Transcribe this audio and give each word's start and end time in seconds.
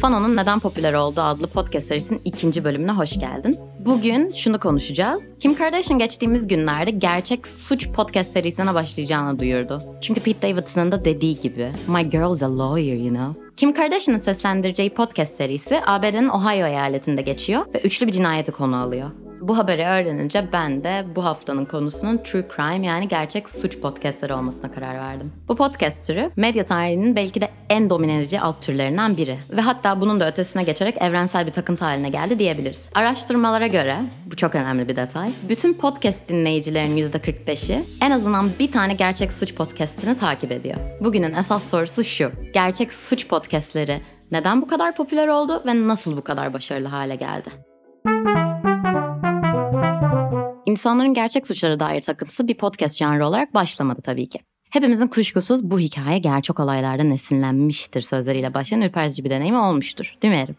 Fano'nun 0.00 0.36
Neden 0.36 0.58
Popüler 0.58 0.92
Olduğu 0.92 1.20
adlı 1.20 1.46
podcast 1.46 1.86
serisinin 1.88 2.20
ikinci 2.24 2.64
bölümüne 2.64 2.92
hoş 2.92 3.18
geldin. 3.20 3.58
Bugün 3.84 4.28
şunu 4.28 4.60
konuşacağız. 4.60 5.22
Kim 5.40 5.54
Kardashian 5.54 5.98
geçtiğimiz 5.98 6.48
günlerde 6.48 6.90
gerçek 6.90 7.48
suç 7.48 7.88
podcast 7.88 8.32
serisine 8.32 8.74
başlayacağını 8.74 9.38
duyurdu. 9.38 9.82
Çünkü 10.00 10.20
Pete 10.20 10.52
Davidson'ın 10.52 10.92
da 10.92 11.04
dediği 11.04 11.40
gibi 11.40 11.68
My 11.88 12.10
girl's 12.10 12.42
a 12.42 12.58
lawyer 12.58 12.96
you 12.96 13.08
know. 13.08 13.40
Kim 13.56 13.74
Kardashian'ın 13.74 14.18
seslendireceği 14.18 14.90
podcast 14.90 15.36
serisi 15.36 15.80
ABD'nin 15.86 16.28
Ohio 16.28 16.66
eyaletinde 16.66 17.22
geçiyor 17.22 17.66
ve 17.74 17.80
üçlü 17.80 18.06
bir 18.06 18.12
cinayeti 18.12 18.52
konu 18.52 18.76
alıyor. 18.76 19.10
Bu 19.50 19.58
haberi 19.58 19.86
öğrenince 19.86 20.48
ben 20.52 20.84
de 20.84 21.04
bu 21.16 21.24
haftanın 21.24 21.64
konusunun 21.64 22.18
True 22.18 22.44
Crime 22.56 22.86
yani 22.86 23.08
gerçek 23.08 23.48
suç 23.48 23.78
podcastleri 23.78 24.32
olmasına 24.32 24.72
karar 24.72 24.94
verdim. 24.94 25.32
Bu 25.48 25.56
podcast 25.56 26.06
türü 26.06 26.30
medya 26.36 26.66
tarihinin 26.66 27.16
belki 27.16 27.40
de 27.40 27.48
en 27.68 27.90
domine 27.90 28.18
edici 28.18 28.40
alt 28.40 28.62
türlerinden 28.62 29.16
biri 29.16 29.38
ve 29.50 29.60
hatta 29.60 30.00
bunun 30.00 30.20
da 30.20 30.28
ötesine 30.28 30.62
geçerek 30.62 31.02
evrensel 31.02 31.46
bir 31.46 31.52
takıntı 31.52 31.84
haline 31.84 32.08
geldi 32.08 32.38
diyebiliriz. 32.38 32.88
Araştırmalara 32.94 33.66
göre, 33.66 33.96
bu 34.26 34.36
çok 34.36 34.54
önemli 34.54 34.88
bir 34.88 34.96
detay, 34.96 35.30
bütün 35.48 35.74
podcast 35.74 36.28
dinleyicilerin 36.28 36.96
%45'i 36.96 37.84
en 38.02 38.10
azından 38.10 38.50
bir 38.58 38.72
tane 38.72 38.94
gerçek 38.94 39.32
suç 39.32 39.54
podcastini 39.54 40.18
takip 40.18 40.52
ediyor. 40.52 40.76
Bugünün 41.00 41.34
esas 41.34 41.70
sorusu 41.70 42.04
şu, 42.04 42.32
gerçek 42.54 42.94
suç 42.94 43.28
podcastleri 43.28 44.00
neden 44.30 44.62
bu 44.62 44.66
kadar 44.66 44.94
popüler 44.94 45.28
oldu 45.28 45.62
ve 45.66 45.88
nasıl 45.88 46.16
bu 46.16 46.24
kadar 46.24 46.52
başarılı 46.54 46.88
hale 46.88 47.16
geldi? 47.16 47.50
İnsanların 50.70 51.14
gerçek 51.14 51.46
suçlara 51.46 51.80
dair 51.80 52.00
takıntısı 52.00 52.48
bir 52.48 52.54
podcast 52.54 52.96
janrı 52.96 53.26
olarak 53.26 53.54
başlamadı 53.54 54.02
tabii 54.02 54.28
ki. 54.28 54.38
Hepimizin 54.70 55.06
kuşkusuz 55.06 55.70
bu 55.70 55.78
hikaye 55.78 56.18
gerçek 56.18 56.60
olaylardan 56.60 57.10
esinlenmiştir 57.10 58.02
sözleriyle 58.02 58.54
başlayan 58.54 58.82
ürpertici 58.82 59.24
bir 59.24 59.30
deneyimi 59.30 59.58
olmuştur. 59.58 60.14
Değil 60.22 60.34
mi 60.34 60.40
Erim? 60.40 60.56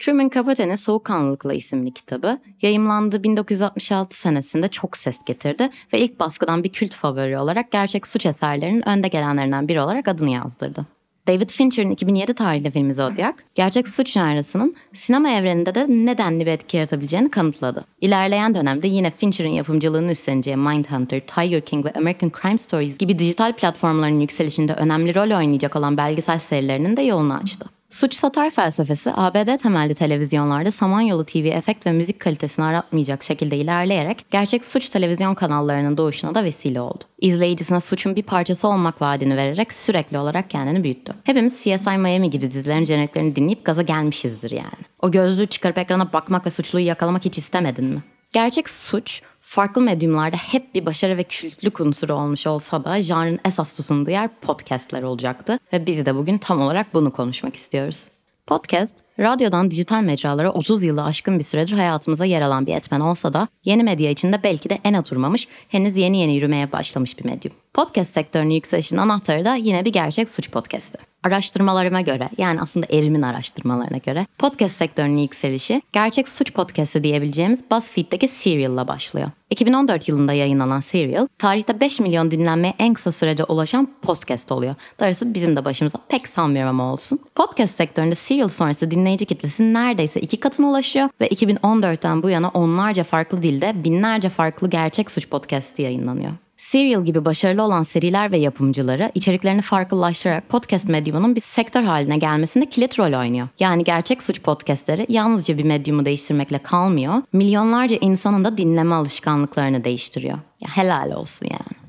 Truman 0.00 0.30
Capote'nin 0.34 0.74
Soğukkanlılıkla 0.74 1.54
isimli 1.54 1.94
kitabı 1.94 2.38
yayımlandığı 2.62 3.22
1966 3.22 4.20
senesinde 4.20 4.68
çok 4.68 4.96
ses 4.96 5.24
getirdi 5.26 5.70
ve 5.92 6.00
ilk 6.00 6.20
baskıdan 6.20 6.64
bir 6.64 6.72
kült 6.72 6.94
favori 6.94 7.38
olarak 7.38 7.70
gerçek 7.70 8.06
suç 8.06 8.26
eserlerinin 8.26 8.88
önde 8.88 9.08
gelenlerinden 9.08 9.68
biri 9.68 9.80
olarak 9.80 10.08
adını 10.08 10.30
yazdırdı. 10.30 10.86
David 11.26 11.50
Fincher'ın 11.50 11.90
2007 11.90 12.34
tarihli 12.34 12.70
filmi 12.70 12.94
Zodiac, 12.94 13.34
gerçek 13.54 13.88
suç 13.88 14.12
janrısının 14.12 14.76
sinema 14.92 15.30
evreninde 15.30 15.74
de 15.74 15.86
nedenli 15.88 16.46
bir 16.46 16.50
etki 16.50 16.76
yaratabileceğini 16.76 17.30
kanıtladı. 17.30 17.84
İlerleyen 18.00 18.54
dönemde 18.54 18.88
yine 18.88 19.10
Fincher'ın 19.10 19.48
yapımcılığını 19.48 20.10
üstleneceği 20.10 20.56
Mindhunter, 20.56 21.20
Tiger 21.20 21.60
King 21.60 21.86
ve 21.86 21.92
American 21.92 22.32
Crime 22.42 22.58
Stories 22.58 22.98
gibi 22.98 23.18
dijital 23.18 23.52
platformların 23.52 24.20
yükselişinde 24.20 24.72
önemli 24.72 25.14
rol 25.14 25.38
oynayacak 25.38 25.76
olan 25.76 25.96
belgesel 25.96 26.38
serilerinin 26.38 26.96
de 26.96 27.02
yolunu 27.02 27.34
açtı. 27.34 27.75
Suç 27.90 28.14
satar 28.14 28.50
felsefesi 28.50 29.10
ABD 29.14 29.56
temelli 29.56 29.94
televizyonlarda 29.94 30.70
Samanyolu 30.70 31.24
TV 31.24 31.36
efekt 31.36 31.86
ve 31.86 31.92
müzik 31.92 32.20
kalitesini 32.20 32.64
aratmayacak 32.64 33.22
şekilde 33.22 33.56
ilerleyerek 33.56 34.26
gerçek 34.30 34.64
suç 34.64 34.88
televizyon 34.88 35.34
kanallarının 35.34 35.96
doğuşuna 35.96 36.34
da 36.34 36.44
vesile 36.44 36.80
oldu. 36.80 37.04
İzleyicisine 37.20 37.80
suçun 37.80 38.16
bir 38.16 38.22
parçası 38.22 38.68
olmak 38.68 39.02
vaadini 39.02 39.36
vererek 39.36 39.72
sürekli 39.72 40.18
olarak 40.18 40.50
kendini 40.50 40.84
büyüttü. 40.84 41.12
Hepimiz 41.24 41.56
CSI 41.60 41.98
Miami 41.98 42.30
gibi 42.30 42.50
dizilerin 42.50 42.84
jeneriklerini 42.84 43.36
dinleyip 43.36 43.64
gaza 43.64 43.82
gelmişizdir 43.82 44.50
yani. 44.50 44.84
O 45.02 45.10
gözlüğü 45.10 45.46
çıkarıp 45.46 45.78
ekrana 45.78 46.12
bakmak 46.12 46.46
ve 46.46 46.50
suçluyu 46.50 46.86
yakalamak 46.86 47.24
hiç 47.24 47.38
istemedin 47.38 47.84
mi? 47.84 48.02
Gerçek 48.32 48.70
suç 48.70 49.22
farklı 49.46 49.80
medyumlarda 49.80 50.36
hep 50.36 50.74
bir 50.74 50.86
başarı 50.86 51.16
ve 51.16 51.24
kültlük 51.24 51.80
unsuru 51.80 52.14
olmuş 52.14 52.46
olsa 52.46 52.84
da 52.84 53.02
janrın 53.02 53.38
esas 53.44 53.76
tutunduğu 53.76 54.10
yer 54.10 54.28
podcastler 54.40 55.02
olacaktı 55.02 55.58
ve 55.72 55.86
biz 55.86 56.06
de 56.06 56.14
bugün 56.14 56.38
tam 56.38 56.60
olarak 56.60 56.94
bunu 56.94 57.12
konuşmak 57.12 57.56
istiyoruz. 57.56 58.04
Podcast, 58.46 59.05
radyodan 59.20 59.70
dijital 59.70 60.02
mecralara 60.02 60.50
30 60.50 60.84
yılı 60.84 61.04
aşkın 61.04 61.38
bir 61.38 61.44
süredir 61.44 61.72
hayatımıza 61.72 62.24
yer 62.24 62.42
alan 62.42 62.66
bir 62.66 62.74
etmen 62.74 63.00
olsa 63.00 63.32
da 63.32 63.48
yeni 63.64 63.82
medya 63.82 64.10
içinde 64.10 64.42
belki 64.42 64.70
de 64.70 64.78
en 64.84 64.94
oturmamış, 64.94 65.48
henüz 65.68 65.96
yeni 65.96 66.18
yeni 66.18 66.34
yürümeye 66.34 66.72
başlamış 66.72 67.18
bir 67.18 67.24
medyum. 67.24 67.54
Podcast 67.74 68.14
sektörünün 68.14 68.54
yükselişinin 68.54 69.00
anahtarı 69.00 69.44
da 69.44 69.54
yine 69.54 69.84
bir 69.84 69.92
gerçek 69.92 70.28
suç 70.28 70.50
podcastı. 70.50 70.98
Araştırmalarıma 71.22 72.00
göre 72.00 72.28
yani 72.38 72.60
aslında 72.60 72.86
Erim'in 72.90 73.22
araştırmalarına 73.22 73.96
göre 73.96 74.26
podcast 74.38 74.76
sektörünün 74.76 75.18
yükselişi 75.18 75.82
gerçek 75.92 76.28
suç 76.28 76.52
podcastı 76.52 77.02
diyebileceğimiz 77.02 77.70
BuzzFeed'deki 77.70 78.28
Serial'la 78.28 78.88
başlıyor. 78.88 79.30
2014 79.50 80.08
yılında 80.08 80.32
yayınlanan 80.32 80.80
Serial, 80.80 81.26
tarihte 81.38 81.80
5 81.80 82.00
milyon 82.00 82.30
dinlenmeye 82.30 82.74
en 82.78 82.94
kısa 82.94 83.12
sürede 83.12 83.44
ulaşan 83.44 83.88
podcast 84.02 84.52
oluyor. 84.52 84.74
Darısı 85.00 85.34
bizim 85.34 85.56
de 85.56 85.64
başımıza 85.64 85.98
pek 86.08 86.28
sanmıyorum 86.28 86.80
ama 86.80 86.92
olsun. 86.92 87.20
Podcast 87.34 87.76
sektöründe 87.76 88.14
Serial 88.14 88.48
sonrası 88.48 88.90
dinleyici 89.06 89.24
kitlesi 89.24 89.74
neredeyse 89.74 90.20
iki 90.20 90.36
katına 90.36 90.66
ulaşıyor 90.66 91.08
ve 91.20 91.28
2014'ten 91.28 92.22
bu 92.22 92.30
yana 92.30 92.48
onlarca 92.48 93.04
farklı 93.04 93.42
dilde 93.42 93.84
binlerce 93.84 94.28
farklı 94.28 94.70
gerçek 94.70 95.10
suç 95.10 95.28
podcast'i 95.28 95.82
yayınlanıyor. 95.82 96.32
Serial 96.56 97.04
gibi 97.04 97.24
başarılı 97.24 97.62
olan 97.62 97.82
seriler 97.82 98.32
ve 98.32 98.36
yapımcıları 98.36 99.10
içeriklerini 99.14 99.62
farklılaştırarak 99.62 100.48
podcast 100.48 100.88
medyumunun 100.88 101.34
bir 101.36 101.40
sektör 101.40 101.82
haline 101.82 102.16
gelmesinde 102.16 102.66
kilit 102.66 102.98
rol 102.98 103.20
oynuyor. 103.20 103.48
Yani 103.60 103.84
gerçek 103.84 104.22
suç 104.22 104.42
podcastleri 104.42 105.06
yalnızca 105.08 105.58
bir 105.58 105.64
medyumu 105.64 106.04
değiştirmekle 106.04 106.58
kalmıyor, 106.58 107.22
milyonlarca 107.32 107.96
insanın 108.00 108.44
da 108.44 108.58
dinleme 108.58 108.94
alışkanlıklarını 108.94 109.84
değiştiriyor. 109.84 110.38
Ya 110.60 110.68
helal 110.76 111.12
olsun 111.12 111.46
yani. 111.50 111.85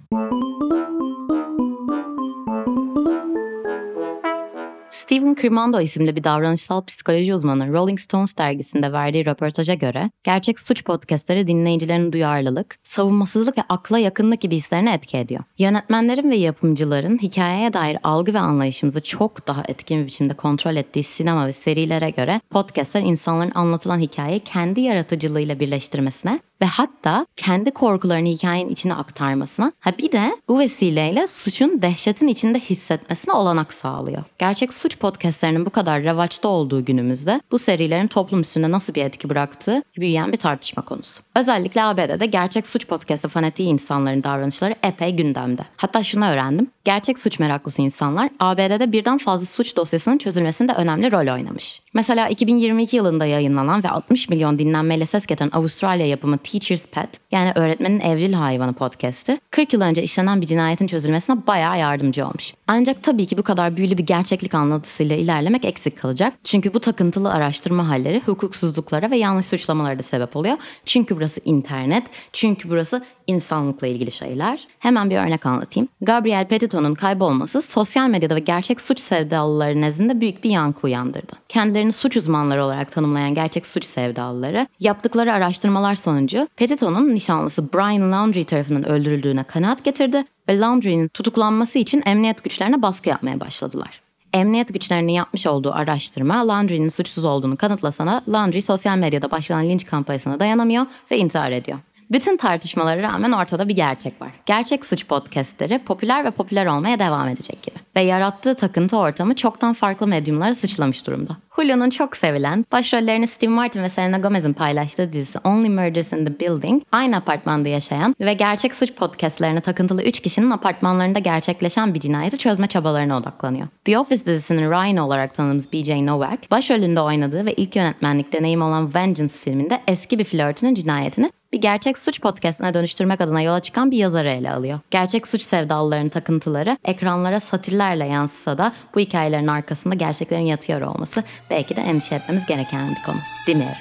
Steven 4.98 5.36
Cremando 5.42 5.82
isimli 5.82 6.16
bir 6.16 6.24
davranışsal 6.24 6.86
psikoloji 6.86 7.34
uzmanı 7.34 7.74
Rolling 7.74 8.00
Stones 8.00 8.38
dergisinde 8.38 8.94
verdiği 8.94 9.26
röportaja 9.26 9.74
göre 9.74 10.12
gerçek 10.24 10.60
suç 10.60 10.84
podcastleri 10.84 11.48
dinleyicilerin 11.48 12.14
duyarlılık, 12.14 12.80
savunmasızlık 12.84 13.58
ve 13.58 13.62
akla 13.70 14.00
yakınlık 14.00 14.42
gibi 14.42 14.56
hislerine 14.56 14.94
etki 14.94 15.18
ediyor. 15.18 15.44
Yönetmenlerin 15.58 16.32
ve 16.32 16.36
yapımcıların 16.36 17.18
hikayeye 17.18 17.74
dair 17.74 17.98
algı 18.04 18.34
ve 18.34 18.40
anlayışımızı 18.40 19.02
çok 19.02 19.48
daha 19.48 19.64
etkin 19.68 20.02
bir 20.02 20.06
biçimde 20.06 20.34
kontrol 20.34 20.76
ettiği 20.76 21.04
sinema 21.04 21.48
ve 21.48 21.54
serilere 21.54 22.10
göre 22.10 22.42
podcastler 22.50 23.02
insanların 23.02 23.52
anlatılan 23.56 24.00
hikayeyi 24.00 24.40
kendi 24.40 24.82
yaratıcılığıyla 24.82 25.60
birleştirmesine 25.60 26.40
ve 26.62 26.66
hatta 26.66 27.26
kendi 27.36 27.72
korkularını 27.72 28.28
hikayenin 28.28 28.70
içine 28.70 28.94
aktarmasına 28.94 29.72
ha 29.80 29.92
bir 29.98 30.12
de 30.12 30.38
bu 30.48 30.60
vesileyle 30.60 31.28
suçun 31.28 31.82
dehşetin 31.82 32.28
içinde 32.28 32.60
hissetmesine 32.60 33.34
olanak 33.34 33.74
sağlıyor. 33.74 34.24
Gerçek 34.40 34.74
suç 34.74 34.87
podcastlerinin 34.96 35.66
bu 35.66 35.70
kadar 35.70 36.04
revaçta 36.04 36.48
olduğu 36.48 36.86
günümüzde 36.86 37.42
bu 37.52 37.60
serilerin 37.60 38.08
toplum 38.08 38.42
üstünde 38.42 38.72
nasıl 38.72 38.94
bir 38.94 39.04
etki 39.04 39.30
bıraktığı 39.30 39.84
büyüyen 39.98 40.32
bir 40.32 40.38
tartışma 40.38 40.86
konusu. 40.86 41.22
Özellikle 41.36 41.84
ABD'de 41.84 42.26
gerçek 42.26 42.68
suç 42.68 42.88
podcastı 42.88 43.28
fanatiği 43.28 43.70
insanların 43.70 44.24
davranışları 44.24 44.76
epey 44.84 45.16
gündemde. 45.16 45.62
Hatta 45.78 46.04
şunu 46.04 46.26
öğrendim. 46.26 46.72
Gerçek 46.86 47.20
suç 47.20 47.40
meraklısı 47.40 47.82
insanlar 47.82 48.30
ABD'de 48.40 48.92
birden 48.92 49.18
fazla 49.18 49.46
suç 49.46 49.76
dosyasının 49.76 50.18
çözülmesinde 50.18 50.74
önemli 50.74 51.12
rol 51.12 51.34
oynamış. 51.34 51.82
Mesela 51.94 52.30
2022 52.30 52.96
yılında 52.96 53.26
yayınlanan 53.26 53.84
ve 53.84 53.90
60 53.90 54.30
milyon 54.30 54.60
dinlenmeyle 54.60 55.06
ses 55.06 55.26
getiren 55.26 55.50
Avustralya 55.54 56.08
yapımı 56.08 56.38
Teacher's 56.38 56.86
Pet 56.86 57.10
yani 57.32 57.52
öğretmenin 57.56 58.00
evcil 58.00 58.34
hayvanı 58.34 58.74
podcast'i 58.74 59.40
40 59.52 59.74
yıl 59.74 59.82
önce 59.82 60.04
işlenen 60.04 60.42
bir 60.42 60.46
cinayetin 60.46 60.88
çözülmesine 60.88 61.48
bayağı 61.48 61.80
yardımcı 61.80 62.28
olmuş. 62.28 62.54
Ancak 62.68 63.04
tabii 63.04 63.26
ki 63.26 63.38
bu 63.38 63.44
kadar 63.44 63.78
büyülü 63.78 63.98
bir 63.98 64.04
gerçeklik 64.04 64.54
anlatısıyla 64.78 65.16
ilerlemek 65.16 65.66
eksik 65.66 65.98
kalacak. 65.98 66.34
Çünkü 66.44 66.74
bu 66.74 66.80
takıntılı 66.80 67.32
araştırma 67.32 67.90
halleri 67.90 68.22
hukuksuzluklara 68.26 69.12
ve 69.12 69.18
yanlış 69.18 69.46
suçlamalara 69.46 70.00
da 70.00 70.04
sebep 70.04 70.36
oluyor. 70.36 70.58
Çünkü 70.86 71.16
burası 71.16 71.42
internet, 71.46 72.04
çünkü 72.34 72.70
burası 72.70 73.06
insanlıkla 73.28 73.88
ilgili 73.88 74.12
şeyler. 74.12 74.68
Hemen 74.80 75.10
bir 75.10 75.18
örnek 75.18 75.46
anlatayım. 75.46 75.90
Gabriel 76.02 76.48
Petito'nun 76.48 76.94
kaybolması 76.94 77.62
sosyal 77.62 78.10
medyada 78.10 78.36
ve 78.36 78.40
gerçek 78.40 78.82
suç 78.82 79.00
sevdalıları 79.00 79.82
nezdinde 79.82 80.22
büyük 80.22 80.44
bir 80.44 80.50
yankı 80.50 80.80
uyandırdı. 80.84 81.34
Kendilerini 81.50 81.92
suç 81.92 82.18
uzmanları 82.18 82.66
olarak 82.66 82.92
tanımlayan 82.92 83.34
gerçek 83.34 83.68
suç 83.68 83.86
sevdalıları 83.86 84.68
yaptıkları 84.80 85.34
araştırmalar 85.34 85.96
sonucu 85.96 86.48
Petito'nun 86.56 87.16
nişanlısı 87.16 87.74
Brian 87.74 88.12
Laundrie 88.12 88.46
tarafından 88.46 88.86
öldürüldüğüne 88.86 89.44
kanaat 89.44 89.84
getirdi 89.84 90.24
ve 90.50 90.60
Laundrie'nin 90.60 91.08
tutuklanması 91.08 91.80
için 91.80 92.04
emniyet 92.06 92.44
güçlerine 92.44 92.82
baskı 92.82 93.10
yapmaya 93.10 93.40
başladılar. 93.40 94.07
Emniyet 94.34 94.74
güçlerinin 94.74 95.12
yapmış 95.12 95.48
olduğu 95.48 95.74
araştırma 95.74 96.48
Landry'nin 96.48 96.90
suçsuz 96.90 97.26
olduğunu 97.26 97.58
kanıtlasana 97.58 98.24
Landry 98.30 98.62
sosyal 98.62 98.98
medyada 98.98 99.32
başlayan 99.32 99.70
linç 99.70 99.86
kampanyasına 99.86 100.40
dayanamıyor 100.40 100.86
ve 101.12 101.18
intihar 101.18 101.52
ediyor. 101.52 101.80
Bütün 102.12 102.38
tartışmalara 102.38 103.02
rağmen 103.02 103.32
ortada 103.32 103.68
bir 103.68 103.76
gerçek 103.76 104.22
var. 104.22 104.30
Gerçek 104.46 104.86
suç 104.86 105.08
podcastleri 105.08 105.80
popüler 105.80 106.26
ve 106.26 106.32
popüler 106.32 106.66
olmaya 106.66 107.00
devam 107.00 107.28
edecek 107.28 107.64
gibi. 107.64 107.76
Ve 107.96 108.02
yarattığı 108.02 108.56
takıntı 108.56 108.98
ortamı 108.98 109.36
çoktan 109.36 109.74
farklı 109.74 110.08
medyumlara 110.08 110.56
sıçlamış 110.56 111.08
durumda. 111.08 111.38
Hulu'nun 111.50 111.90
çok 111.90 112.16
sevilen, 112.16 112.66
başrollerini 112.72 113.28
Steve 113.28 113.52
Martin 113.52 113.84
ve 113.84 113.90
Selena 113.90 114.18
Gomez'in 114.18 114.54
paylaştığı 114.54 115.14
dizisi 115.14 115.40
Only 115.40 115.70
Murders 115.70 116.14
in 116.14 116.26
the 116.26 116.40
Building, 116.40 116.84
aynı 116.92 117.18
apartmanda 117.18 117.70
yaşayan 117.70 118.16
ve 118.20 118.34
gerçek 118.34 118.76
suç 118.76 118.94
podcastlerine 118.94 119.62
takıntılı 119.62 120.04
3 120.04 120.20
kişinin 120.20 120.52
apartmanlarında 120.52 121.20
gerçekleşen 121.20 121.94
bir 121.94 122.00
cinayeti 122.00 122.38
çözme 122.38 122.68
çabalarına 122.68 123.18
odaklanıyor. 123.18 123.68
The 123.86 124.00
Office 124.00 124.26
dizisinin 124.26 124.72
Ryan 124.72 124.98
olarak 124.98 125.36
tanıdığımız 125.36 125.74
BJ 125.74 125.90
Novak, 125.90 126.52
başrolünde 126.52 127.02
oynadığı 127.02 127.46
ve 127.46 127.54
ilk 127.54 127.76
yönetmenlik 127.76 128.34
deneyimi 128.34 128.64
olan 128.64 128.94
Vengeance 128.94 129.34
filminde 129.34 129.82
eski 129.88 130.20
bir 130.20 130.24
flörtünün 130.24 130.76
cinayetini 130.76 131.32
bir 131.58 131.62
gerçek 131.62 132.00
suç 132.00 132.22
podcastine 132.22 132.74
dönüştürmek 132.74 133.22
adına 133.22 133.42
yola 133.42 133.60
çıkan 133.60 133.92
bir 133.92 133.98
yazarı 133.98 134.30
ele 134.30 134.52
alıyor. 134.52 134.80
Gerçek 134.92 135.28
suç 135.28 135.42
sevdalılarının 135.42 136.10
takıntıları 136.10 136.78
ekranlara 136.86 137.40
satirlerle 137.40 138.06
yansısa 138.06 138.58
da 138.58 138.74
bu 138.96 139.00
hikayelerin 139.00 139.48
arkasında 139.48 139.96
gerçeklerin 139.96 140.46
yatıyor 140.46 140.82
olması 140.82 141.24
belki 141.50 141.76
de 141.76 141.82
endişe 141.82 142.16
etmemiz 142.16 142.46
gereken 142.46 142.90
bir 142.90 143.04
konu. 143.06 143.18
Dinleyelim. 143.48 143.78